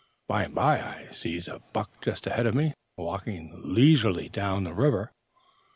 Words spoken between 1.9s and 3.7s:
just ahead of me, walking